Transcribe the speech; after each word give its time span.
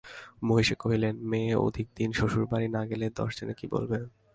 মহিষী 0.43 0.75
কহিলেন, 0.79 1.15
মেয়ে 1.31 1.53
অধিক 1.67 1.87
দিন 1.95 2.09
শ্বশুরবাড়ি 2.11 2.67
না 2.67 2.81
গেল 2.85 3.01
দশজনে 3.17 3.53
কী 3.59 3.65
বলবে? 3.71 3.95